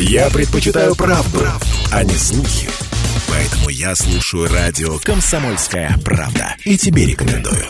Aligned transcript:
Я 0.00 0.30
предпочитаю 0.30 0.94
правду, 0.94 1.40
а 1.90 2.04
не 2.04 2.14
слухи. 2.14 2.68
Поэтому 3.28 3.68
я 3.68 3.96
слушаю 3.96 4.48
радио 4.48 4.96
«Комсомольская 5.02 5.92
правда». 6.04 6.54
И 6.64 6.78
тебе 6.78 7.04
рекомендую. 7.04 7.64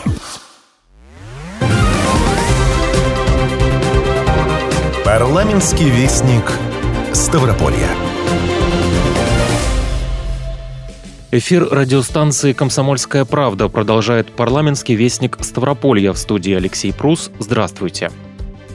Парламентский 5.03 5.89
вестник 5.89 6.43
Ставрополья. 7.13 7.89
Эфир 11.31 11.67
радиостанции 11.67 12.53
«Комсомольская 12.53 13.25
правда» 13.25 13.69
продолжает 13.69 14.31
парламентский 14.31 14.93
вестник 14.93 15.39
Ставрополья 15.41 16.13
в 16.13 16.19
студии 16.19 16.53
Алексей 16.53 16.93
Прус. 16.93 17.31
Здравствуйте 17.39 18.11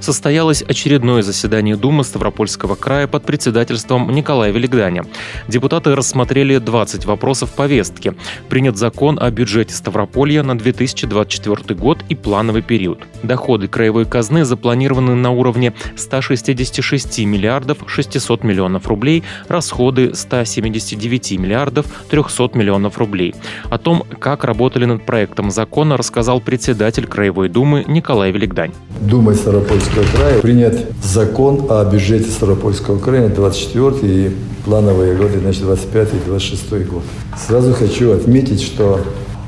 состоялось 0.04 0.62
очередное 0.62 1.22
заседание 1.22 1.76
Думы 1.76 2.04
Ставропольского 2.04 2.74
края 2.74 3.06
под 3.06 3.24
председательством 3.24 4.10
Николая 4.10 4.52
Великданя. 4.52 5.04
Депутаты 5.48 5.94
рассмотрели 5.96 6.58
20 6.58 7.06
вопросов 7.06 7.52
повестки. 7.52 8.14
Принят 8.48 8.76
закон 8.76 9.18
о 9.20 9.30
бюджете 9.30 9.74
Ставрополья 9.74 10.42
на 10.42 10.56
2024 10.58 11.74
год 11.74 12.04
и 12.08 12.14
плановый 12.14 12.62
период. 12.62 13.00
Доходы 13.22 13.66
краевой 13.66 14.04
казны 14.04 14.44
запланированы 14.44 15.14
на 15.14 15.30
уровне 15.30 15.72
166 15.96 17.20
миллиардов 17.20 17.78
600 17.86 18.44
миллионов 18.44 18.86
рублей, 18.86 19.24
расходы 19.48 20.14
179 20.14 21.32
миллиардов 21.38 21.86
300 22.10 22.50
миллионов 22.54 22.98
рублей. 22.98 23.34
О 23.70 23.78
том, 23.78 24.04
как 24.18 24.44
работали 24.44 24.84
над 24.84 25.06
проектом 25.06 25.50
закона, 25.50 25.96
рассказал 25.96 26.40
председатель 26.40 27.06
Краевой 27.06 27.48
Думы 27.48 27.84
Николай 27.88 28.30
Великдань. 28.32 28.72
Думой 29.00 29.34
Ставропольского 29.34 29.93
Ставропольского 29.94 30.16
края 30.16 30.40
принят 30.40 30.86
закон 31.04 31.66
о 31.68 31.84
бюджете 31.84 32.28
Ставропольского 32.28 32.98
края 32.98 33.28
на 33.28 33.34
24 33.34 33.94
и 34.02 34.32
плановые 34.64 35.14
годы, 35.14 35.38
значит, 35.38 35.62
25 35.62 36.08
и 36.08 36.26
26 36.26 36.86
год. 36.88 37.02
Сразу 37.38 37.72
хочу 37.74 38.10
отметить, 38.12 38.60
что 38.60 39.00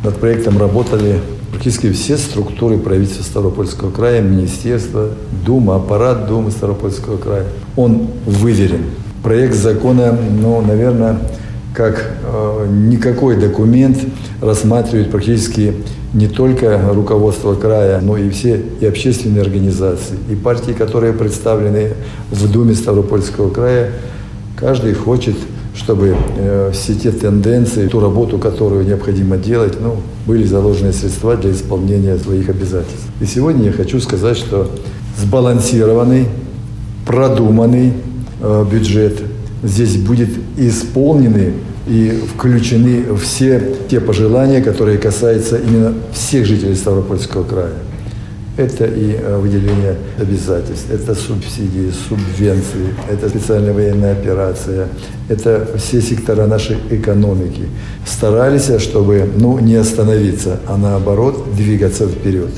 над 0.05 0.15
проектом 0.19 0.59
работали 0.59 1.21
практически 1.51 1.91
все 1.91 2.17
структуры 2.17 2.79
правительства 2.79 3.25
Ставропольского 3.25 3.91
края, 3.91 4.23
министерство, 4.23 5.09
Дума, 5.45 5.77
аппарат 5.77 6.29
Думы 6.29 6.53
Ставропольского 6.53 7.17
края. 7.17 7.45
Он 7.75 8.07
выверен. 8.25 8.85
Проект 9.25 9.57
закона, 9.57 10.17
ну, 10.41 10.61
наверное, 10.61 11.19
как 11.77 12.11
э, 12.23 12.67
никакой 12.71 13.37
документ 13.37 13.99
рассматривает 14.41 15.11
практически 15.11 15.75
не 16.15 16.27
только 16.27 16.81
руководство 16.95 17.55
края, 17.55 18.01
но 18.01 18.17
и 18.17 18.31
все 18.31 18.63
и 18.81 18.87
общественные 18.87 19.43
организации, 19.43 20.17
и 20.31 20.35
партии, 20.35 20.73
которые 20.73 21.13
представлены 21.13 21.93
в 22.31 22.51
Думе 22.51 22.75
Ставропольского 22.75 23.51
края. 23.51 23.93
Каждый 24.57 24.95
хочет, 24.95 25.37
чтобы 25.75 26.17
э, 26.39 26.71
все 26.73 26.95
те 26.95 27.13
тенденции, 27.13 27.89
ту 27.89 28.01
работу, 28.01 28.39
которую 28.39 28.87
необходимо 28.87 29.37
делать, 29.37 29.75
ну, 29.79 29.97
были 30.27 30.45
заложены 30.45 30.95
средства 30.95 31.37
для 31.37 31.53
исполнения 31.53 32.17
своих 32.17 32.49
обязательств. 32.49 33.07
И 33.21 33.27
сегодня 33.27 33.67
я 33.67 33.73
хочу 33.73 34.01
сказать, 34.01 34.39
что 34.39 34.71
сбалансированный, 35.19 36.27
продуманный 37.05 37.93
э, 38.41 38.65
бюджет 38.71 39.21
здесь 39.67 39.97
будет 39.97 40.31
исполнены 40.57 41.55
и 41.87 42.23
включены 42.35 43.05
все 43.17 43.77
те 43.89 44.01
пожелания, 44.01 44.61
которые 44.61 44.99
касаются 44.99 45.57
именно 45.57 45.95
всех 46.13 46.47
жителей 46.47 46.75
Ставропольского 46.75 47.45
края. 47.45 47.73
Это 48.57 48.87
и 48.87 49.13
э, 49.13 49.37
выделение 49.37 49.97
обязательств, 50.19 50.87
это 50.91 51.15
субсидии, 51.15 51.93
субвенции, 52.09 52.95
это 53.11 53.29
специальная 53.29 53.75
военная 53.75 54.13
операция, 54.13 54.89
это 55.29 55.69
все 55.77 56.01
сектора 56.01 56.47
нашей 56.47 56.79
экономики. 56.91 57.69
Старались, 58.07 58.71
чтобы 58.81 59.29
ну, 59.37 59.59
не 59.59 59.75
остановиться, 59.75 60.59
а 60.67 60.79
наоборот 60.79 61.55
двигаться 61.55 62.09
вперед. 62.09 62.49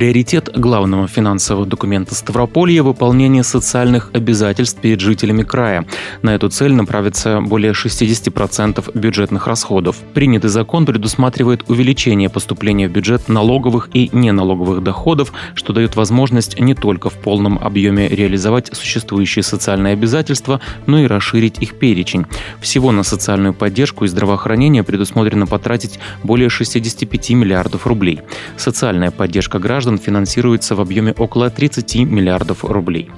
Приоритет 0.00 0.48
главного 0.58 1.06
финансового 1.08 1.66
документа 1.66 2.14
Ставрополья– 2.14 2.82
выполнение 2.82 3.42
социальных 3.42 4.08
обязательств 4.14 4.80
перед 4.80 4.98
жителями 4.98 5.42
края. 5.42 5.84
На 6.22 6.34
эту 6.34 6.48
цель 6.48 6.72
направится 6.72 7.42
более 7.42 7.72
60% 7.72 8.98
бюджетных 8.98 9.46
расходов. 9.46 9.98
Принятый 10.14 10.48
закон 10.48 10.86
предусматривает 10.86 11.68
увеличение 11.68 12.30
поступления 12.30 12.88
в 12.88 12.92
бюджет 12.92 13.28
налоговых 13.28 13.90
и 13.92 14.08
неналоговых 14.14 14.82
доходов, 14.82 15.34
что 15.52 15.74
дает 15.74 15.96
возможность 15.96 16.58
не 16.58 16.74
только 16.74 17.10
в 17.10 17.18
полном 17.18 17.58
объеме 17.58 18.08
реализовать 18.08 18.74
существующие 18.74 19.42
социальные 19.42 19.92
обязательства, 19.92 20.62
но 20.86 20.98
и 20.98 21.06
расширить 21.06 21.60
их 21.60 21.74
перечень. 21.74 22.24
Всего 22.62 22.90
на 22.90 23.02
социальную 23.02 23.52
поддержку 23.52 24.06
и 24.06 24.08
здравоохранение 24.08 24.82
предусмотрено 24.82 25.46
потратить 25.46 25.98
более 26.22 26.48
65 26.48 27.30
миллиардов 27.32 27.86
рублей. 27.86 28.22
Социальная 28.56 29.10
поддержка 29.10 29.58
граждан 29.58 29.89
граждан 29.90 29.98
финансируется 29.98 30.74
в 30.74 30.80
объеме 30.80 31.12
около 31.18 31.50
30 31.50 31.96
миллиардов 31.96 32.64
рублей. 32.64 33.10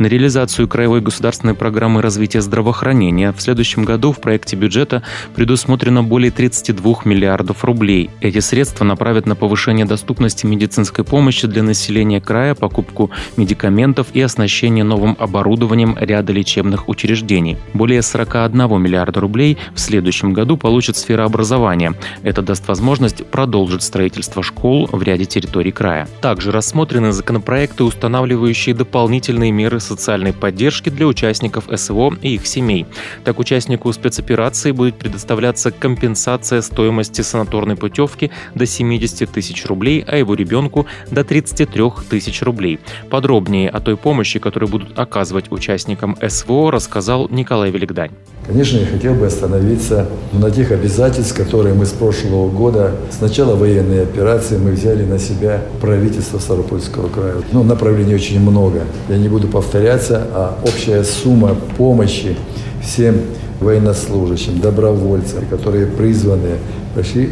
На 0.00 0.06
реализацию 0.06 0.66
краевой 0.66 1.02
государственной 1.02 1.54
программы 1.54 2.00
развития 2.00 2.40
здравоохранения 2.40 3.32
в 3.32 3.40
следующем 3.42 3.84
году 3.84 4.12
в 4.12 4.20
проекте 4.20 4.56
бюджета 4.56 5.02
предусмотрено 5.34 6.02
более 6.02 6.30
32 6.30 7.00
миллиардов 7.04 7.64
рублей. 7.64 8.08
Эти 8.22 8.40
средства 8.40 8.84
направят 8.86 9.26
на 9.26 9.34
повышение 9.34 9.84
доступности 9.84 10.46
медицинской 10.46 11.04
помощи 11.04 11.46
для 11.46 11.62
населения 11.62 12.20
края, 12.20 12.54
покупку 12.54 13.10
медикаментов 13.36 14.06
и 14.14 14.22
оснащение 14.22 14.84
новым 14.84 15.16
оборудованием 15.18 15.96
ряда 16.00 16.32
лечебных 16.32 16.88
учреждений. 16.88 17.58
Более 17.74 18.00
41 18.00 18.80
миллиарда 18.80 19.20
рублей 19.20 19.58
в 19.74 19.80
следующем 19.80 20.32
году 20.32 20.56
получит 20.56 20.96
сфера 20.96 21.24
образования. 21.24 21.92
Это 22.22 22.40
даст 22.40 22.68
возможность 22.68 23.26
продолжить 23.26 23.82
строительство 23.82 24.42
школ 24.42 24.88
в 24.90 25.02
ряде 25.02 25.26
территорий 25.26 25.72
края. 25.72 26.08
Также 26.20 26.52
рассмотрены 26.52 27.12
законопроекты, 27.12 27.82
устанавливающие 27.82 28.74
дополнительные 28.74 29.52
меры 29.52 29.80
социальной 29.80 30.34
поддержки 30.34 30.90
для 30.90 31.06
участников 31.06 31.64
СВО 31.74 32.14
и 32.20 32.34
их 32.34 32.46
семей. 32.46 32.86
Так, 33.24 33.38
участнику 33.38 33.90
спецоперации 33.92 34.72
будет 34.72 34.96
предоставляться 34.96 35.70
компенсация 35.70 36.60
стоимости 36.60 37.22
санаторной 37.22 37.76
путевки 37.76 38.30
до 38.54 38.66
70 38.66 39.30
тысяч 39.30 39.64
рублей, 39.64 40.04
а 40.06 40.16
его 40.16 40.34
ребенку 40.34 40.86
до 41.10 41.24
33 41.24 41.84
тысяч 42.10 42.42
рублей. 42.42 42.80
Подробнее 43.08 43.70
о 43.70 43.80
той 43.80 43.96
помощи, 43.96 44.38
которую 44.38 44.68
будут 44.68 44.98
оказывать 44.98 45.50
участникам 45.50 46.18
СВО, 46.28 46.70
рассказал 46.70 47.28
Николай 47.30 47.70
Великдань. 47.70 48.10
Конечно, 48.46 48.78
я 48.78 48.86
хотел 48.86 49.14
бы 49.14 49.26
остановиться 49.26 50.08
на 50.32 50.50
тех 50.50 50.72
обязательств, 50.72 51.36
которые 51.36 51.74
мы 51.74 51.86
с 51.86 51.90
прошлого 51.90 52.50
года, 52.50 52.96
с 53.10 53.20
начала 53.20 53.54
военной 53.54 54.02
операции, 54.02 54.58
мы 54.58 54.72
взяли 54.72 55.04
на 55.04 55.18
себя 55.18 55.62
правительство 55.80 56.09
Ставропольского 56.18 57.08
края. 57.08 57.34
Ну, 57.52 57.62
направлений 57.62 58.14
очень 58.14 58.40
много. 58.40 58.80
Я 59.08 59.16
не 59.16 59.28
буду 59.28 59.48
повторяться, 59.48 60.26
а 60.32 60.58
общая 60.64 61.04
сумма 61.04 61.56
помощи 61.76 62.36
всем 62.82 63.16
военнослужащим, 63.60 64.60
добровольцам, 64.60 65.44
которые 65.48 65.86
призваны, 65.86 66.58
прошли 66.94 67.30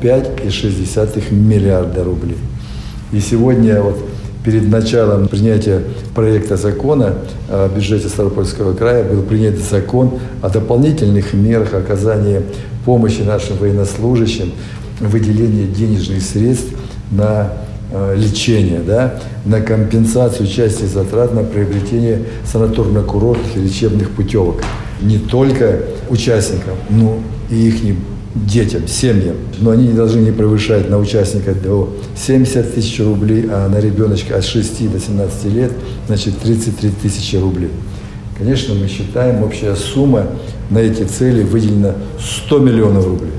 5,6 0.00 1.32
миллиарда 1.32 2.04
рублей. 2.04 2.36
И 3.12 3.20
сегодня 3.20 3.80
вот 3.82 3.98
перед 4.44 4.68
началом 4.68 5.26
принятия 5.28 5.82
проекта 6.14 6.56
закона 6.56 7.14
о 7.48 7.68
бюджете 7.68 8.08
Ставропольского 8.08 8.74
края 8.74 9.04
был 9.04 9.22
принят 9.22 9.58
закон 9.58 10.18
о 10.42 10.48
дополнительных 10.48 11.32
мерах 11.32 11.74
оказания 11.74 12.42
помощи 12.84 13.22
нашим 13.22 13.56
военнослужащим, 13.56 14.52
выделение 15.00 15.66
денежных 15.66 16.22
средств 16.22 16.72
на 17.10 17.52
э, 17.94 18.16
лечение, 18.16 18.80
да, 18.80 19.20
на 19.44 19.60
компенсацию 19.60 20.46
части 20.48 20.84
затрат 20.84 21.32
на 21.32 21.44
приобретение 21.44 22.24
санаторно-курортных 22.52 23.56
и 23.56 23.60
лечебных 23.60 24.10
путевок. 24.10 24.62
Не 25.00 25.18
только 25.18 25.80
участникам, 26.10 26.74
но 26.90 27.20
и 27.50 27.68
их 27.68 27.96
детям, 28.34 28.88
семьям. 28.88 29.36
Но 29.60 29.70
они 29.70 29.88
не 29.88 29.92
должны 29.94 30.20
не 30.20 30.32
превышать 30.32 30.90
на 30.90 30.98
участника 30.98 31.54
до 31.54 31.94
70 32.16 32.74
тысяч 32.74 32.98
рублей, 33.00 33.46
а 33.50 33.68
на 33.68 33.78
ребеночка 33.78 34.36
от 34.36 34.44
6 34.44 34.90
до 34.92 34.98
17 34.98 35.44
лет, 35.46 35.72
значит, 36.08 36.38
33 36.38 36.90
тысячи 37.02 37.36
рублей. 37.36 37.70
Конечно, 38.36 38.74
мы 38.74 38.88
считаем, 38.88 39.44
общая 39.44 39.76
сумма 39.76 40.26
на 40.70 40.78
эти 40.78 41.04
цели 41.04 41.44
выделена 41.44 41.94
100 42.46 42.58
миллионов 42.58 43.06
рублей. 43.06 43.30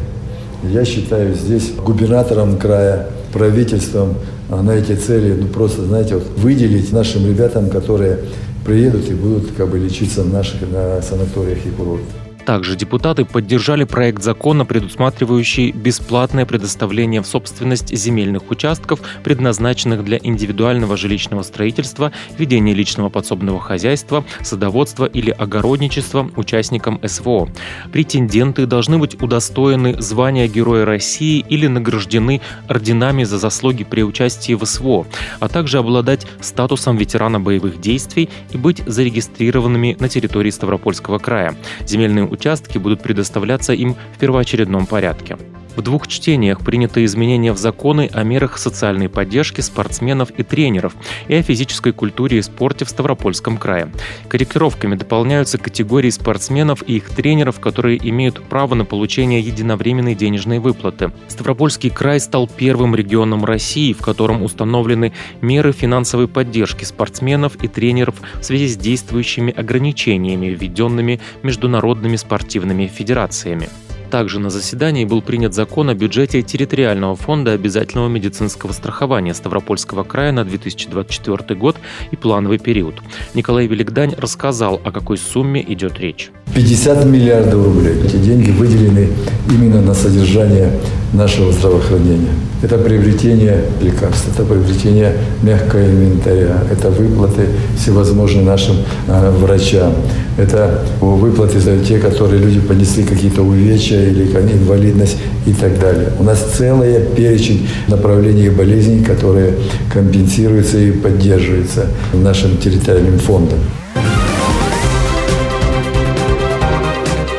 Я 0.63 0.85
считаю 0.85 1.35
здесь 1.35 1.73
губернатором 1.73 2.57
края, 2.57 3.09
правительством 3.33 4.15
на 4.49 4.71
эти 4.71 4.95
цели, 4.95 5.33
ну 5.33 5.47
просто, 5.47 5.85
знаете, 5.85 6.15
вот 6.15 6.25
выделить 6.37 6.91
нашим 6.91 7.27
ребятам, 7.27 7.69
которые 7.69 8.19
приедут 8.65 9.09
и 9.09 9.13
будут 9.13 9.51
как 9.55 9.69
бы 9.69 9.77
лечиться 9.77 10.23
в 10.23 10.33
наших 10.33 10.61
на 10.71 11.01
санаториях 11.01 11.65
и 11.65 11.69
курортах. 11.69 12.24
Также 12.45 12.75
депутаты 12.75 13.25
поддержали 13.25 13.85
проект 13.85 14.21
закона, 14.21 14.65
предусматривающий 14.65 15.71
бесплатное 15.71 16.45
предоставление 16.45 17.21
в 17.21 17.25
собственность 17.25 17.95
земельных 17.95 18.51
участков, 18.51 18.99
предназначенных 19.23 20.03
для 20.03 20.19
индивидуального 20.21 20.95
жилищного 20.95 21.41
строительства, 21.41 22.11
ведения 22.37 22.73
личного 22.73 23.09
подсобного 23.09 23.59
хозяйства, 23.59 24.23
садоводства 24.43 25.05
или 25.05 25.31
огородничества 25.31 26.29
участникам 26.35 26.99
СВО. 27.03 27.49
Претенденты 27.91 28.67
должны 28.67 28.99
быть 28.99 29.19
удостоены 29.21 29.99
звания 29.99 30.47
Героя 30.47 30.85
России 30.85 31.43
или 31.49 31.65
награждены 31.65 32.41
орденами 32.67 33.23
за 33.23 33.39
заслуги 33.39 33.83
при 33.83 34.03
участии 34.03 34.53
в 34.53 34.63
СВО, 34.65 35.07
а 35.39 35.47
также 35.47 35.79
обладать 35.79 36.27
статусом 36.41 36.97
ветерана 36.97 37.39
боевых 37.39 37.81
действий 37.81 38.29
и 38.51 38.57
быть 38.57 38.83
зарегистрированными 38.85 39.97
на 39.99 40.09
территории 40.09 40.51
Ставропольского 40.51 41.17
края. 41.17 41.55
Земельные 41.85 42.34
участки 42.35 42.77
будут 42.77 43.01
предоставляться 43.01 43.73
им 43.73 43.95
в 44.15 44.19
первоочередном 44.19 44.85
порядке. 44.85 45.37
В 45.75 45.81
двух 45.81 46.07
чтениях 46.07 46.61
приняты 46.61 47.03
изменения 47.03 47.51
в 47.51 47.57
законы 47.57 48.09
о 48.13 48.23
мерах 48.23 48.57
социальной 48.57 49.09
поддержки 49.09 49.61
спортсменов 49.61 50.31
и 50.31 50.43
тренеров 50.43 50.95
и 51.27 51.35
о 51.35 51.41
физической 51.41 51.91
культуре 51.91 52.37
и 52.37 52.41
спорте 52.41 52.85
в 52.85 52.89
Ставропольском 52.89 53.57
крае. 53.57 53.91
Корректировками 54.29 54.95
дополняются 54.95 55.57
категории 55.57 56.09
спортсменов 56.09 56.83
и 56.87 56.97
их 56.97 57.09
тренеров, 57.09 57.59
которые 57.59 57.97
имеют 58.09 58.41
право 58.43 58.75
на 58.75 58.85
получение 58.85 59.41
единовременной 59.41 60.15
денежной 60.15 60.59
выплаты. 60.59 61.11
Ставропольский 61.27 61.89
край 61.89 62.19
стал 62.19 62.47
первым 62.47 62.95
регионом 62.95 63.43
России, 63.43 63.93
в 63.93 63.99
котором 63.99 64.43
установлены 64.43 65.11
меры 65.41 65.73
финансовой 65.73 66.27
поддержки 66.27 66.85
спортсменов 66.85 67.55
и 67.63 67.67
тренеров 67.67 68.15
в 68.39 68.43
связи 68.43 68.67
с 68.67 68.77
действующими 68.77 69.53
ограничениями, 69.53 70.47
введенными 70.47 71.19
международными 71.43 72.15
спортивными 72.15 72.87
федерациями. 72.87 73.69
Также 74.15 74.39
на 74.39 74.49
заседании 74.49 75.03
был 75.03 75.21
принят 75.21 75.53
закон 75.53 75.89
о 75.89 75.93
бюджете 75.93 76.41
территориального 76.41 77.17
фонда 77.17 77.51
обязательного 77.51 78.07
медицинского 78.07 78.71
страхования 78.71 79.33
Ставропольского 79.33 80.05
края 80.05 80.31
на 80.31 80.45
2024 80.45 81.59
год 81.59 81.75
и 82.11 82.15
плановый 82.15 82.57
период. 82.57 82.95
Николай 83.33 83.67
Великдань 83.67 84.15
рассказал, 84.17 84.79
о 84.85 84.93
какой 84.93 85.17
сумме 85.17 85.61
идет 85.61 85.99
речь. 85.99 86.31
50 86.53 87.03
миллиардов 87.07 87.65
рублей. 87.65 87.95
Эти 88.05 88.15
деньги 88.15 88.51
выделены 88.51 89.09
именно 89.49 89.81
на 89.81 89.93
содержание 89.93 90.71
нашего 91.15 91.51
здравоохранения. 91.51 92.31
Это 92.61 92.77
приобретение 92.77 93.63
лекарств, 93.81 94.27
это 94.33 94.43
приобретение 94.43 95.13
мягкого 95.43 95.81
инвентаря, 95.81 96.63
это 96.71 96.89
выплаты 96.89 97.47
всевозможные 97.77 98.45
нашим 98.45 98.77
э, 99.07 99.31
врачам, 99.31 99.93
это 100.37 100.83
выплаты 100.99 101.59
за 101.59 101.79
те, 101.79 101.99
которые 101.99 102.41
люди 102.41 102.59
понесли 102.59 103.03
какие-то 103.03 103.43
увечья 103.43 104.01
или 104.01 104.25
инвалидность 104.25 105.17
и 105.45 105.53
так 105.53 105.79
далее. 105.79 106.09
У 106.19 106.23
нас 106.23 106.39
целая 106.57 107.01
перечень 107.01 107.67
направлений 107.87 108.49
болезней, 108.49 109.03
которые 109.03 109.53
компенсируются 109.93 110.77
и 110.77 110.91
поддерживаются 110.91 111.87
нашим 112.13 112.57
территориальным 112.57 113.19
фондом. 113.19 113.59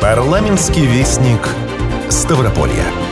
Парламентский 0.01 0.85
вестник 0.85 1.49
Ставрополья. 2.09 3.06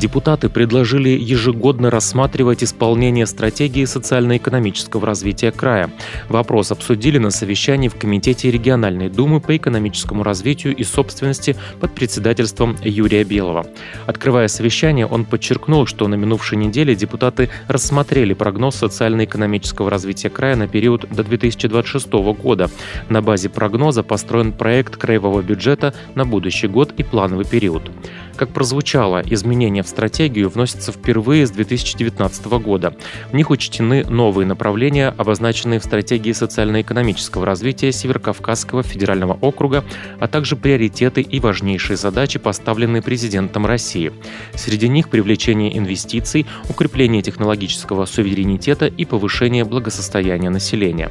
Депутаты 0.00 0.48
предложили 0.48 1.10
ежегодно 1.10 1.90
рассматривать 1.90 2.64
исполнение 2.64 3.26
стратегии 3.26 3.84
социально-экономического 3.84 5.06
развития 5.06 5.52
края. 5.52 5.90
Вопрос 6.30 6.72
обсудили 6.72 7.18
на 7.18 7.30
совещании 7.30 7.88
в 7.88 7.96
Комитете 7.96 8.50
региональной 8.50 9.10
думы 9.10 9.42
по 9.42 9.54
экономическому 9.54 10.22
развитию 10.22 10.74
и 10.74 10.84
собственности 10.84 11.54
под 11.80 11.94
председательством 11.94 12.78
Юрия 12.82 13.24
Белого. 13.24 13.66
Открывая 14.06 14.48
совещание, 14.48 15.04
он 15.04 15.26
подчеркнул, 15.26 15.84
что 15.84 16.08
на 16.08 16.14
минувшей 16.14 16.56
неделе 16.56 16.94
депутаты 16.94 17.50
рассмотрели 17.68 18.32
прогноз 18.32 18.76
социально-экономического 18.76 19.90
развития 19.90 20.30
края 20.30 20.56
на 20.56 20.66
период 20.66 21.10
до 21.10 21.24
2026 21.24 22.10
года. 22.40 22.70
На 23.10 23.20
базе 23.20 23.50
прогноза 23.50 24.02
построен 24.02 24.52
проект 24.52 24.96
краевого 24.96 25.42
бюджета 25.42 25.92
на 26.14 26.24
будущий 26.24 26.68
год 26.68 26.94
и 26.96 27.02
плановый 27.02 27.44
период. 27.44 27.90
Как 28.40 28.54
прозвучало, 28.54 29.22
изменения 29.26 29.82
в 29.82 29.86
стратегию 29.86 30.48
вносятся 30.48 30.92
впервые 30.92 31.46
с 31.46 31.50
2019 31.50 32.46
года. 32.46 32.96
В 33.30 33.34
них 33.34 33.50
учтены 33.50 34.02
новые 34.06 34.46
направления, 34.46 35.14
обозначенные 35.18 35.78
в 35.78 35.84
стратегии 35.84 36.32
социально-экономического 36.32 37.44
развития 37.44 37.92
Северокавказского 37.92 38.82
федерального 38.82 39.34
округа, 39.42 39.84
а 40.20 40.26
также 40.26 40.56
приоритеты 40.56 41.20
и 41.20 41.38
важнейшие 41.38 41.98
задачи, 41.98 42.38
поставленные 42.38 43.02
президентом 43.02 43.66
России. 43.66 44.10
Среди 44.54 44.88
них 44.88 45.10
привлечение 45.10 45.76
инвестиций, 45.76 46.46
укрепление 46.70 47.20
технологического 47.20 48.06
суверенитета 48.06 48.86
и 48.86 49.04
повышение 49.04 49.66
благосостояния 49.66 50.48
населения. 50.48 51.10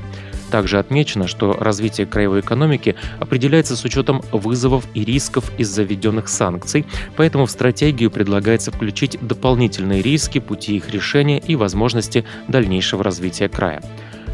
Также 0.51 0.79
отмечено, 0.79 1.27
что 1.27 1.53
развитие 1.53 2.07
краевой 2.07 2.39
экономики 2.39 2.95
определяется 3.19 3.75
с 3.75 3.83
учетом 3.85 4.21
вызовов 4.31 4.85
и 4.93 5.03
рисков 5.03 5.51
из-за 5.57 5.83
введенных 5.83 6.27
санкций, 6.27 6.85
поэтому 7.15 7.45
в 7.45 7.51
стратегию 7.51 8.11
предлагается 8.11 8.71
включить 8.71 9.17
дополнительные 9.21 10.01
риски, 10.01 10.39
пути 10.39 10.77
их 10.77 10.89
решения 10.91 11.39
и 11.39 11.55
возможности 11.55 12.25
дальнейшего 12.47 13.03
развития 13.03 13.49
края. 13.49 13.81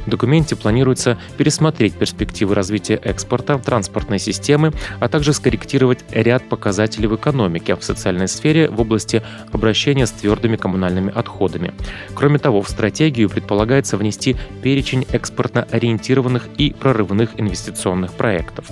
В 0.06 0.10
документе 0.10 0.56
планируется 0.56 1.18
пересмотреть 1.38 1.96
перспективы 1.96 2.56
развития 2.56 2.96
экспорта, 2.96 3.58
транспортной 3.58 4.20
системы, 4.20 4.72
а 5.00 5.08
также 5.08 5.34
скорректировать 5.34 6.06
ряд 6.12 6.48
показателей 6.48 7.08
в 7.08 7.16
экономике, 7.16 7.76
в 7.76 7.84
социальной 7.84 8.28
сфере, 8.28 8.70
в 8.70 8.80
области 8.80 9.24
обращения 9.52 10.06
с 10.06 10.12
твердыми 10.12 10.56
коммунальными 10.56 11.12
отходами. 11.14 11.74
Кроме 12.14 12.40
того, 12.40 12.62
в 12.62 12.70
стратегию 12.70 13.30
предполагается 13.30 13.98
внести 13.98 14.36
перечень 14.62 15.06
экспортно-ориентированных 15.12 16.48
и 16.58 16.72
прорывных 16.72 17.32
инвестиционных 17.38 18.14
проектов. 18.14 18.66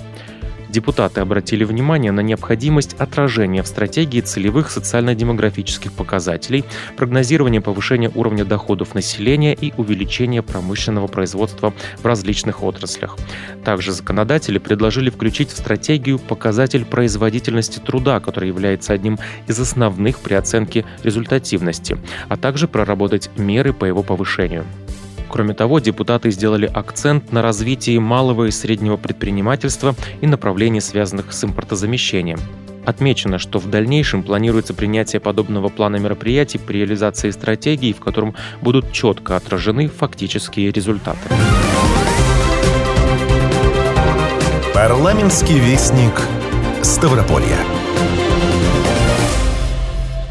Депутаты 0.74 1.20
обратили 1.20 1.62
внимание 1.62 2.10
на 2.10 2.18
необходимость 2.18 2.94
отражения 2.94 3.62
в 3.62 3.68
стратегии 3.68 4.20
целевых 4.20 4.72
социально-демографических 4.72 5.92
показателей, 5.92 6.64
прогнозирования 6.96 7.60
повышения 7.60 8.10
уровня 8.12 8.44
доходов 8.44 8.92
населения 8.92 9.54
и 9.54 9.72
увеличения 9.76 10.42
промышленного 10.42 11.06
производства 11.06 11.72
в 11.98 12.04
различных 12.04 12.64
отраслях. 12.64 13.16
Также 13.64 13.92
законодатели 13.92 14.58
предложили 14.58 15.10
включить 15.10 15.50
в 15.50 15.56
стратегию 15.56 16.18
показатель 16.18 16.84
производительности 16.84 17.78
труда, 17.78 18.18
который 18.18 18.48
является 18.48 18.94
одним 18.94 19.20
из 19.46 19.60
основных 19.60 20.18
при 20.18 20.34
оценке 20.34 20.84
результативности, 21.04 21.98
а 22.28 22.36
также 22.36 22.66
проработать 22.66 23.30
меры 23.36 23.72
по 23.72 23.84
его 23.84 24.02
повышению. 24.02 24.64
Кроме 25.34 25.52
того, 25.52 25.80
депутаты 25.80 26.30
сделали 26.30 26.70
акцент 26.72 27.32
на 27.32 27.42
развитии 27.42 27.98
малого 27.98 28.44
и 28.44 28.52
среднего 28.52 28.96
предпринимательства 28.96 29.96
и 30.20 30.28
направлений, 30.28 30.80
связанных 30.80 31.32
с 31.32 31.42
импортозамещением. 31.42 32.38
Отмечено, 32.86 33.40
что 33.40 33.58
в 33.58 33.68
дальнейшем 33.68 34.22
планируется 34.22 34.74
принятие 34.74 35.18
подобного 35.18 35.70
плана 35.70 35.96
мероприятий 35.96 36.58
при 36.58 36.78
реализации 36.78 37.32
стратегии, 37.32 37.92
в 37.92 37.98
котором 37.98 38.36
будут 38.62 38.92
четко 38.92 39.34
отражены 39.34 39.88
фактические 39.88 40.70
результаты. 40.70 41.18
Парламентский 44.72 45.58
вестник 45.58 46.12
Ставрополья. 46.80 47.58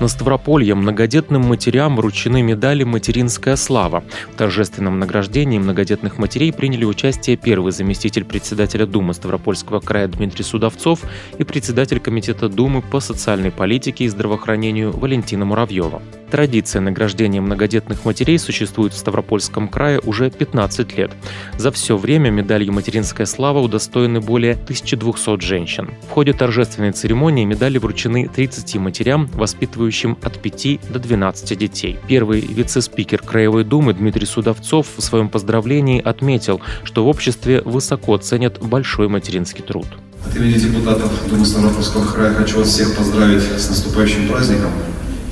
На 0.04 0.10
Ставрополье 0.10 0.76
многодетным 0.76 1.44
матерям 1.44 1.96
вручены 1.96 2.42
медали 2.42 2.84
«Материнская 2.84 3.56
слава». 3.56 4.04
В 4.34 4.36
торжественном 4.36 5.00
награждении 5.00 5.60
многодетных 5.60 6.18
матерей 6.18 6.52
приняли 6.52 6.84
участие 6.84 7.38
первый 7.38 7.72
заместитель 7.72 8.26
председателя 8.26 8.86
Думы 8.86 9.14
Ставропольского 9.14 9.80
края 9.80 10.10
Дмитрий 10.10 10.44
Судовцов 10.44 11.00
и 11.38 11.46
председатель 11.46 12.02
Комитета 12.02 12.50
Думы 12.50 12.82
по 12.82 13.00
социальной 13.00 13.50
политике 13.50 14.04
и 14.04 14.10
здравоохранению 14.10 14.92
Валентина 14.92 15.46
Муравьева. 15.46 16.02
Традиция 16.34 16.82
награждения 16.82 17.42
многодетных 17.42 18.06
матерей 18.06 18.40
существует 18.40 18.94
в 18.94 18.98
Ставропольском 18.98 19.68
крае 19.68 20.00
уже 20.00 20.32
15 20.32 20.98
лет. 20.98 21.12
За 21.60 21.72
все 21.72 21.96
время 21.96 22.32
медалью 22.32 22.74
«Материнская 22.74 23.28
слава» 23.28 23.60
удостоены 23.60 24.20
более 24.20 24.54
1200 24.54 25.40
женщин. 25.42 25.92
В 26.08 26.10
ходе 26.10 26.34
торжественной 26.34 26.92
церемонии 26.92 27.46
медали 27.46 27.78
вручены 27.78 28.28
30 28.28 28.78
матерям, 28.78 29.30
воспитывающим 29.36 30.18
от 30.24 30.42
5 30.42 30.80
до 30.92 30.98
12 30.98 31.56
детей. 31.56 32.00
Первый 32.08 32.42
вице-спикер 32.42 33.22
Краевой 33.22 33.64
Думы 33.64 33.94
Дмитрий 33.94 34.26
Судовцов 34.26 34.88
в 34.98 35.04
своем 35.04 35.30
поздравлении 35.30 36.02
отметил, 36.02 36.62
что 36.84 37.06
в 37.06 37.10
обществе 37.10 37.62
высоко 37.62 38.18
ценят 38.18 38.60
большой 38.60 39.08
материнский 39.08 39.62
труд. 39.62 39.86
От 40.26 40.36
имени 40.36 40.54
депутатов 40.54 41.12
Думы 41.30 41.46
Ставропольского 41.46 42.12
края 42.12 42.34
хочу 42.34 42.58
вас 42.58 42.70
всех 42.70 42.98
поздравить 42.98 43.44
с 43.44 43.70
наступающим 43.70 44.28
праздником 44.28 44.72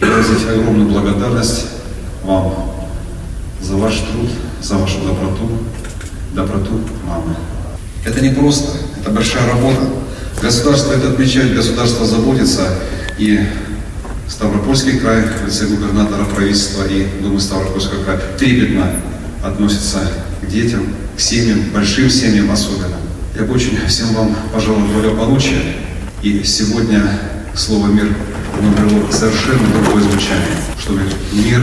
выразить 0.01 0.47
огромную 0.49 0.89
благодарность 0.89 1.67
вам 2.23 2.53
за 3.61 3.75
ваш 3.75 3.97
труд, 3.99 4.29
за 4.61 4.75
вашу 4.75 4.99
доброту, 4.99 5.49
доброту 6.33 6.81
мамы. 7.07 7.35
Это 8.03 8.19
не 8.19 8.29
просто, 8.29 8.77
Это 8.99 9.11
большая 9.11 9.47
работа. 9.47 9.81
Государство 10.41 10.93
это 10.93 11.09
отмечает, 11.09 11.55
государство 11.55 12.05
заботится. 12.05 12.67
И 13.17 13.39
Ставропольский 14.27 14.97
край, 14.97 15.23
вице-губернатора 15.45 16.25
правительства 16.25 16.83
и 16.83 17.05
Думы 17.21 17.39
Ставропольского 17.39 18.03
края 18.03 18.19
трепетно 18.39 18.91
относится 19.43 19.99
к 20.41 20.47
детям, 20.47 20.85
к 21.15 21.19
семьям, 21.19 21.65
большим 21.73 22.09
семьям 22.09 22.49
особенно. 22.49 22.97
Я 23.37 23.43
бы 23.43 23.53
очень 23.53 23.77
всем 23.87 24.13
вам 24.15 24.35
пожелал 24.53 24.79
благополучия. 24.79 25.61
И 26.23 26.43
сегодня 26.43 27.03
слово 27.55 27.87
«мир» 27.87 28.07
набрало 28.61 29.11
совершенно 29.11 29.67
другое 29.73 30.03
звучание, 30.03 30.57
чтобы 30.79 31.01
мир 31.33 31.61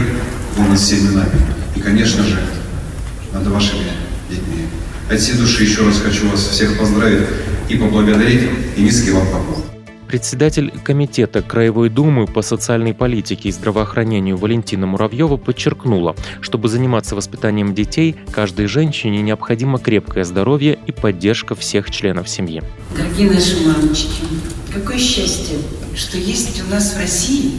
был 0.57 0.65
над 0.65 0.79
всеми 0.79 1.09
нами. 1.15 1.31
И, 1.75 1.79
конечно 1.79 2.23
же, 2.23 2.39
над 3.33 3.47
вашими 3.47 3.85
детьми. 4.29 4.65
От 5.09 5.19
всей 5.19 5.35
души 5.35 5.63
еще 5.63 5.85
раз 5.85 5.99
хочу 5.99 6.29
вас 6.29 6.41
всех 6.41 6.77
поздравить 6.77 7.27
и 7.69 7.77
поблагодарить, 7.77 8.49
и 8.75 8.81
низкий 8.81 9.11
вам 9.11 9.25
поклон. 9.27 9.63
Председатель 10.07 10.71
Комитета 10.83 11.43
Краевой 11.43 11.89
Думы 11.89 12.25
по 12.25 12.41
социальной 12.41 12.95
политике 12.95 13.49
и 13.49 13.51
здравоохранению 13.51 14.37
Валентина 14.37 14.87
Муравьева 14.87 15.37
подчеркнула, 15.37 16.15
чтобы 16.41 16.67
заниматься 16.67 17.15
воспитанием 17.15 17.75
детей, 17.75 18.15
каждой 18.31 18.65
женщине 18.65 19.21
необходимо 19.21 19.77
крепкое 19.77 20.23
здоровье 20.23 20.79
и 20.87 20.91
поддержка 20.91 21.53
всех 21.53 21.91
членов 21.91 22.27
семьи. 22.27 22.63
Дорогие 22.97 23.29
наши 23.29 23.57
мамочки, 23.67 24.23
какое 24.73 24.97
счастье, 24.97 25.59
что 25.99 26.17
есть 26.17 26.61
у 26.61 26.69
нас 26.73 26.93
в 26.93 26.97
России 26.97 27.57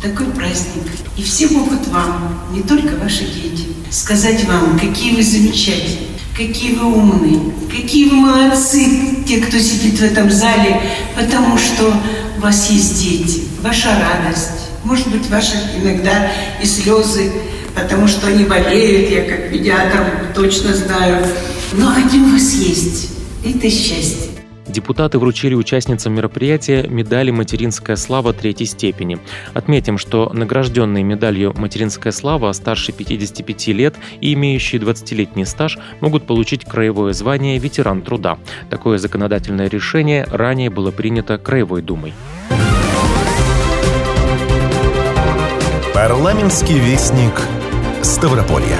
такой 0.00 0.26
праздник. 0.26 0.84
И 1.16 1.22
все 1.22 1.48
могут 1.48 1.88
вам, 1.88 2.40
не 2.52 2.62
только 2.62 2.94
ваши 2.96 3.24
дети, 3.24 3.66
сказать 3.90 4.44
вам, 4.44 4.78
какие 4.78 5.16
вы 5.16 5.22
замечательные, 5.22 6.06
какие 6.36 6.74
вы 6.76 6.86
умные, 6.86 7.52
какие 7.68 8.08
вы 8.08 8.16
молодцы, 8.16 9.24
те, 9.26 9.38
кто 9.38 9.58
сидит 9.58 9.98
в 9.98 10.02
этом 10.02 10.30
зале, 10.30 10.80
потому 11.16 11.58
что 11.58 11.92
у 12.38 12.40
вас 12.40 12.70
есть 12.70 13.02
дети, 13.02 13.42
ваша 13.60 13.88
радость, 13.88 14.70
может 14.84 15.08
быть, 15.08 15.28
ваши 15.28 15.56
иногда 15.76 16.30
и 16.62 16.66
слезы, 16.66 17.32
потому 17.74 18.06
что 18.06 18.28
они 18.28 18.44
болеют, 18.44 19.10
я 19.10 19.24
как 19.24 19.50
педиатр 19.50 20.32
точно 20.34 20.74
знаю. 20.74 21.26
Но 21.72 21.92
они 21.92 22.20
у 22.20 22.32
вас 22.32 22.52
есть. 22.52 23.08
Это 23.44 23.68
счастье. 23.68 24.39
Депутаты 24.70 25.18
вручили 25.18 25.54
участницам 25.54 26.14
мероприятия 26.14 26.86
медали 26.86 27.32
«Материнская 27.32 27.96
слава» 27.96 28.32
третьей 28.32 28.66
степени. 28.66 29.18
Отметим, 29.52 29.98
что 29.98 30.30
награжденные 30.32 31.02
медалью 31.02 31.52
«Материнская 31.56 32.12
слава» 32.12 32.52
старше 32.52 32.92
55 32.92 33.66
лет 33.68 33.96
и 34.20 34.32
имеющие 34.34 34.80
20-летний 34.80 35.44
стаж 35.44 35.76
могут 36.00 36.24
получить 36.24 36.64
краевое 36.64 37.12
звание 37.14 37.58
«Ветеран 37.58 38.02
труда». 38.02 38.38
Такое 38.70 38.98
законодательное 38.98 39.68
решение 39.68 40.24
ранее 40.30 40.70
было 40.70 40.92
принято 40.92 41.36
Краевой 41.36 41.82
Думой. 41.82 42.14
Парламентский 45.92 46.78
вестник 46.78 47.34
Ставрополья. 48.02 48.78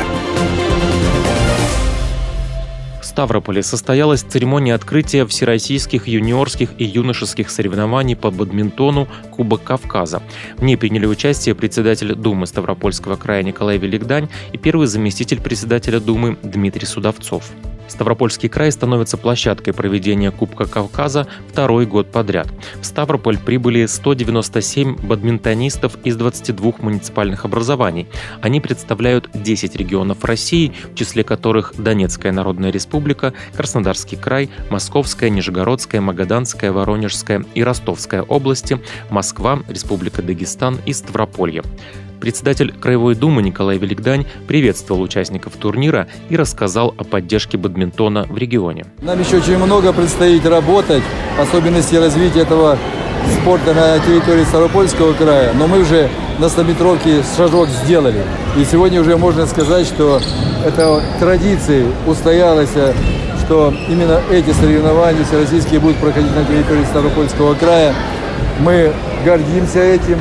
Ставрополе 3.20 3.62
состоялась 3.62 4.22
церемония 4.22 4.74
открытия 4.74 5.26
всероссийских 5.26 6.08
юниорских 6.08 6.70
и 6.78 6.84
юношеских 6.84 7.50
соревнований 7.50 8.16
по 8.16 8.30
бадминтону 8.30 9.08
Кубок 9.30 9.62
Кавказа. 9.62 10.22
В 10.56 10.62
ней 10.64 10.78
приняли 10.78 11.04
участие 11.04 11.54
председатель 11.54 12.14
Думы 12.14 12.46
Ставропольского 12.46 13.16
края 13.16 13.42
Николай 13.42 13.76
Великдань 13.76 14.30
и 14.54 14.56
первый 14.56 14.86
заместитель 14.86 15.42
председателя 15.42 16.00
Думы 16.00 16.38
Дмитрий 16.42 16.86
Судовцов. 16.86 17.44
Ставропольский 17.90 18.48
край 18.48 18.72
становится 18.72 19.16
площадкой 19.16 19.72
проведения 19.72 20.30
Кубка 20.30 20.66
Кавказа 20.66 21.26
второй 21.48 21.86
год 21.86 22.10
подряд. 22.10 22.48
В 22.80 22.86
Ставрополь 22.86 23.38
прибыли 23.38 23.86
197 23.86 24.96
бадминтонистов 24.96 25.98
из 26.04 26.16
22 26.16 26.74
муниципальных 26.78 27.44
образований. 27.44 28.06
Они 28.40 28.60
представляют 28.60 29.28
10 29.34 29.76
регионов 29.76 30.24
России, 30.24 30.72
в 30.92 30.94
числе 30.94 31.24
которых 31.24 31.74
Донецкая 31.76 32.32
Народная 32.32 32.70
Республика, 32.70 33.32
Краснодарский 33.54 34.16
край, 34.16 34.50
Московская, 34.70 35.30
Нижегородская, 35.30 36.00
Магаданская, 36.00 36.72
Воронежская 36.72 37.44
и 37.54 37.62
Ростовская 37.62 38.22
области, 38.22 38.78
Москва, 39.10 39.60
Республика 39.68 40.22
Дагестан 40.22 40.78
и 40.86 40.92
Ставрополье. 40.92 41.62
Председатель 42.20 42.72
Краевой 42.72 43.14
Думы 43.14 43.42
Николай 43.42 43.78
Великдань 43.78 44.26
приветствовал 44.46 45.00
участников 45.00 45.54
турнира 45.56 46.06
и 46.28 46.36
рассказал 46.36 46.94
о 46.98 47.04
поддержке 47.04 47.56
бадминтона 47.56 48.26
в 48.28 48.36
регионе. 48.36 48.84
Нам 49.00 49.18
еще 49.20 49.38
очень 49.38 49.56
много 49.56 49.92
предстоит 49.94 50.44
работать, 50.44 51.02
особенности 51.38 51.94
развития 51.94 52.40
этого 52.40 52.78
спорта 53.40 53.72
на 53.72 53.98
территории 54.00 54.44
Ставропольского 54.44 55.14
края, 55.14 55.52
но 55.54 55.66
мы 55.66 55.80
уже 55.80 56.10
на 56.38 56.44
100-метровке 56.44 57.24
шажок 57.36 57.68
сделали. 57.68 58.22
И 58.58 58.64
сегодня 58.64 59.00
уже 59.00 59.16
можно 59.16 59.46
сказать, 59.46 59.86
что 59.86 60.20
это 60.64 61.02
традиции 61.18 61.86
устоялось, 62.06 62.70
что 63.44 63.72
именно 63.88 64.20
эти 64.30 64.50
соревнования 64.50 65.24
всероссийские 65.24 65.80
будут 65.80 65.96
проходить 65.96 66.34
на 66.34 66.44
территории 66.44 66.84
Ставропольского 66.84 67.54
края. 67.54 67.94
Мы 68.60 68.92
гордимся 69.24 69.80
этим, 69.80 70.18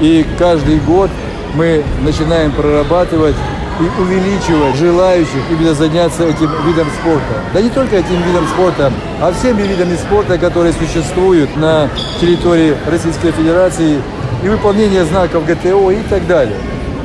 и 0.00 0.24
каждый 0.38 0.80
год 0.80 1.10
мы 1.54 1.84
начинаем 2.02 2.52
прорабатывать 2.52 3.36
и 3.80 4.00
увеличивать 4.00 4.76
желающих 4.76 5.50
именно 5.50 5.74
заняться 5.74 6.24
этим 6.24 6.50
видом 6.66 6.86
спорта. 7.00 7.42
Да 7.52 7.60
не 7.60 7.70
только 7.70 7.96
этим 7.96 8.22
видом 8.22 8.46
спорта, 8.46 8.92
а 9.20 9.32
всеми 9.32 9.62
видами 9.62 9.96
спорта, 9.96 10.38
которые 10.38 10.72
существуют 10.72 11.56
на 11.56 11.88
территории 12.20 12.76
Российской 12.86 13.32
Федерации 13.32 14.00
и 14.42 14.48
выполнение 14.48 15.04
знаков 15.04 15.44
ГТО 15.46 15.90
и 15.90 16.02
так 16.08 16.26
далее. 16.26 16.56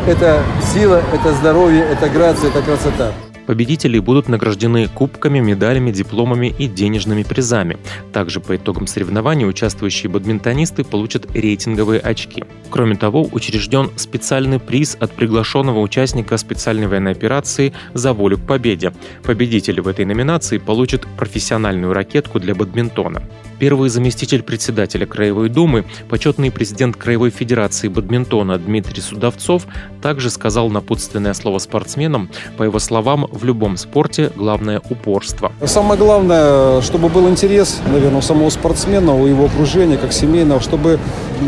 Это 0.07 0.43
сила, 0.73 1.01
это 1.13 1.33
здоровье, 1.33 1.85
это 1.89 2.09
грация, 2.09 2.49
это 2.49 2.61
красота. 2.61 3.11
Победители 3.49 3.97
будут 3.97 4.29
награждены 4.29 4.87
кубками, 4.87 5.39
медалями, 5.39 5.89
дипломами 5.89 6.53
и 6.55 6.67
денежными 6.67 7.23
призами. 7.23 7.79
Также 8.13 8.41
по 8.41 8.55
итогам 8.55 8.85
соревнований 8.85 9.49
участвующие 9.49 10.07
бадминтонисты 10.11 10.83
получат 10.83 11.35
рейтинговые 11.35 11.99
очки. 11.99 12.43
Кроме 12.69 12.95
того, 12.95 13.27
учрежден 13.31 13.89
специальный 13.95 14.59
приз 14.59 14.95
от 14.99 15.13
приглашенного 15.13 15.79
участника 15.79 16.37
специальной 16.37 16.85
военной 16.85 17.13
операции 17.13 17.73
«За 17.95 18.13
волю 18.13 18.37
к 18.37 18.45
победе». 18.45 18.93
Победители 19.23 19.79
в 19.79 19.87
этой 19.87 20.05
номинации 20.05 20.59
получат 20.59 21.07
профессиональную 21.17 21.91
ракетку 21.91 22.39
для 22.39 22.53
бадминтона. 22.53 23.23
Первый 23.59 23.89
заместитель 23.89 24.41
председателя 24.41 25.05
Краевой 25.05 25.49
Думы, 25.49 25.83
почетный 26.09 26.49
президент 26.49 26.95
Краевой 26.95 27.29
Федерации 27.29 27.89
бадминтона 27.89 28.57
Дмитрий 28.57 29.01
Судовцов 29.01 29.67
также 30.01 30.29
сказал 30.29 30.69
напутственное 30.69 31.33
слово 31.33 31.59
спортсменам. 31.59 32.29
По 32.57 32.63
его 32.63 32.79
словам, 32.79 33.27
в 33.29 33.43
любом 33.43 33.75
спорте 33.75 34.31
главное 34.33 34.81
упорство. 34.89 35.51
Самое 35.65 35.99
главное, 35.99 36.81
чтобы 36.81 37.09
был 37.09 37.27
интерес, 37.27 37.81
наверное, 37.91 38.19
у 38.19 38.21
самого 38.21 38.49
спортсмена, 38.49 39.13
у 39.13 39.27
его 39.27 39.45
окружения, 39.45 39.97
как 39.97 40.13
семейного, 40.13 40.61
чтобы, 40.61 40.97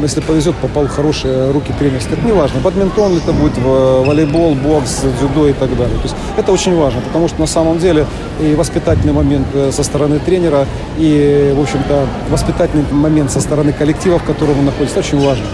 если 0.02 0.20
повезет, 0.20 0.56
попал 0.58 0.88
в 0.88 0.90
хорошие 0.90 1.52
руки 1.52 1.72
тренерские. 1.80 2.18
Это 2.18 2.26
не 2.26 2.34
важно. 2.34 2.60
Бадминтон 2.60 3.18
это 3.18 3.32
будет 3.32 3.58
волейбол, 3.58 4.56
бокс, 4.56 5.02
дзюдо 5.18 5.48
и 5.48 5.54
так 5.54 5.70
далее. 5.78 5.96
То 5.98 6.04
есть 6.04 6.16
это 6.38 6.52
очень 6.52 6.76
важно, 6.76 7.00
потому 7.00 7.30
что 7.30 7.40
на 7.40 7.48
самом 7.48 7.80
деле 7.80 8.06
и 8.42 8.54
воспитательный 8.56 9.14
момент 9.14 9.48
э, 9.54 9.72
со 9.72 9.84
стороны 9.84 10.20
тренера, 10.20 10.66
и, 10.98 11.54
в 11.56 11.62
общем-то, 11.62 12.01
воспитательный 12.30 12.86
момент 12.92 13.32
со 13.32 13.40
стороны 13.40 13.74
коллектива, 13.74 14.20
в 14.20 14.24
котором 14.24 14.60
он 14.60 14.66
находится, 14.66 15.00
очень 15.00 15.20
важен. 15.26 15.46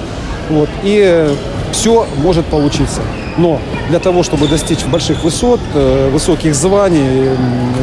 Вот. 0.49 0.69
И 0.83 1.35
все 1.71 2.07
может 2.17 2.45
получиться. 2.45 3.01
Но 3.37 3.59
для 3.89 3.99
того, 3.99 4.23
чтобы 4.23 4.47
достичь 4.47 4.83
больших 4.85 5.23
высот, 5.23 5.59
э, 5.75 6.09
высоких 6.11 6.55
званий, 6.55 7.29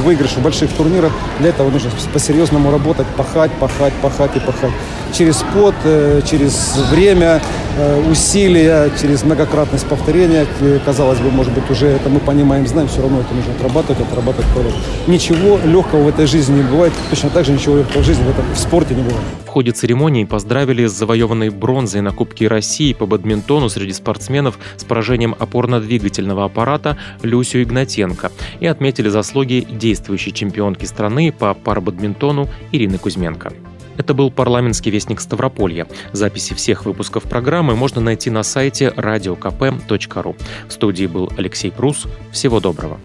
выигрыш 0.05 0.33
в 0.33 0.43
больших 0.43 0.73
турнирах, 0.73 1.13
для 1.39 1.51
этого 1.51 1.71
нужно 1.71 1.91
по-серьезному 2.13 2.71
работать, 2.73 3.07
пахать, 3.17 3.53
пахать, 3.53 3.93
пахать 4.03 4.37
и 4.37 4.41
пахать. 4.41 4.73
Через 5.17 5.45
пот, 5.55 5.77
э, 5.85 6.23
через 6.29 6.77
время, 6.91 7.41
э, 7.79 8.11
усилия, 8.11 8.91
через 9.01 9.23
многократность 9.23 9.87
повторения. 9.87 10.45
Казалось 10.85 11.21
бы, 11.21 11.31
может 11.31 11.53
быть, 11.53 11.71
уже 11.71 11.87
это 11.87 12.09
мы 12.09 12.19
понимаем, 12.19 12.67
знаем, 12.67 12.89
все 12.89 13.01
равно 13.01 13.21
это 13.21 13.33
нужно 13.33 13.53
отрабатывать, 13.53 14.01
отрабатывать, 14.01 14.51
отрабатывать. 14.51 14.85
Ничего 15.07 15.61
легкого 15.65 16.03
в 16.03 16.09
этой 16.09 16.27
жизни 16.27 16.57
не 16.57 16.63
бывает. 16.63 16.93
Точно 17.11 17.31
так 17.31 17.45
же 17.45 17.53
ничего 17.53 17.77
легкого 17.77 18.03
в 18.03 18.05
жизни 18.05 18.25
в, 18.25 18.31
этом, 18.31 18.45
в 18.53 18.59
спорте 18.59 18.95
не 18.95 19.03
бывает. 19.03 19.23
В 19.47 19.49
ходе 19.49 19.71
церемонии 19.71 20.25
поздравили 20.25 20.87
с 20.87 20.93
завоеванной 20.93 21.51
бронзой 21.51 22.01
на 22.01 22.11
Кубке 22.11 22.49
России 22.49 22.93
по 22.93 23.07
бадминтону 23.07 23.69
среди 23.69 23.93
спортсменов 23.93 24.59
с 24.77 24.83
поражением 24.83 25.37
опорно-двигательного 25.39 26.45
аппарата 26.45 26.97
Люсю 27.23 27.63
Игнатенко 27.63 28.33
и 28.59 28.67
отметили 28.67 29.09
заслуги 29.09 29.65
действующей 29.71 30.33
чемпионки 30.33 30.87
страны 30.87 31.31
по 31.31 31.55
парабадминтону 31.55 32.49
Ирины 32.73 32.99
Кузьменко. 32.99 33.53
Это 33.97 34.15
был 34.15 34.31
парламентский 34.31 34.91
вестник 34.91 35.21
Ставрополья. 35.21 35.87
Записи 36.13 36.55
всех 36.55 36.85
выпусков 36.85 37.25
программы 37.25 37.77
можно 37.77 38.01
найти 38.01 38.31
на 38.31 38.43
сайте 38.43 38.93
radiokp.ru. 38.97 40.37
В 40.69 40.73
студии 40.73 41.07
был 41.07 41.33
Алексей 41.37 41.71
Прус. 41.71 42.07
Всего 42.33 42.61
доброго. 42.61 42.99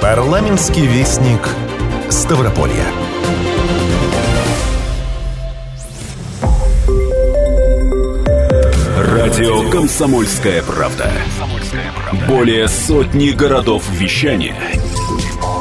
Парламентский 0.00 0.86
вестник 0.86 1.48
Ставрополья. 2.08 2.84
Радио 8.98 9.68
«Комсомольская 9.70 10.62
правда». 10.62 11.10
Более 12.28 12.68
сотни 12.68 13.30
городов 13.30 13.82
вещания 13.90 14.54